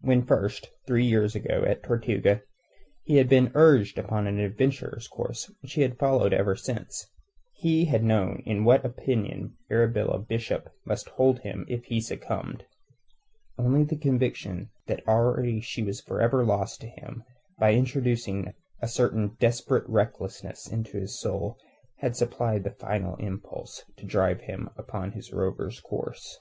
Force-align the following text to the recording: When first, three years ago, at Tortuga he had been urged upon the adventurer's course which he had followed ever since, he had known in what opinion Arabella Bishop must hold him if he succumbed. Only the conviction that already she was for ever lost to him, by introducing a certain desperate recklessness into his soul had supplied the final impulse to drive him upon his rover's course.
When 0.00 0.22
first, 0.24 0.68
three 0.86 1.04
years 1.04 1.34
ago, 1.34 1.64
at 1.68 1.82
Tortuga 1.82 2.40
he 3.02 3.16
had 3.16 3.28
been 3.28 3.52
urged 3.54 3.98
upon 3.98 4.24
the 4.24 4.42
adventurer's 4.42 5.06
course 5.06 5.52
which 5.60 5.74
he 5.74 5.82
had 5.82 5.98
followed 5.98 6.32
ever 6.32 6.56
since, 6.56 7.10
he 7.52 7.84
had 7.84 8.02
known 8.02 8.42
in 8.46 8.64
what 8.64 8.86
opinion 8.86 9.58
Arabella 9.70 10.18
Bishop 10.18 10.70
must 10.86 11.10
hold 11.10 11.40
him 11.40 11.66
if 11.68 11.84
he 11.84 12.00
succumbed. 12.00 12.64
Only 13.58 13.84
the 13.84 13.98
conviction 13.98 14.70
that 14.86 15.06
already 15.06 15.60
she 15.60 15.82
was 15.82 16.00
for 16.00 16.22
ever 16.22 16.42
lost 16.42 16.80
to 16.80 16.88
him, 16.88 17.22
by 17.58 17.74
introducing 17.74 18.54
a 18.80 18.88
certain 18.88 19.36
desperate 19.40 19.84
recklessness 19.90 20.68
into 20.72 20.98
his 20.98 21.20
soul 21.20 21.58
had 21.98 22.16
supplied 22.16 22.64
the 22.64 22.70
final 22.70 23.14
impulse 23.16 23.84
to 23.98 24.06
drive 24.06 24.40
him 24.40 24.70
upon 24.78 25.12
his 25.12 25.34
rover's 25.34 25.80
course. 25.80 26.38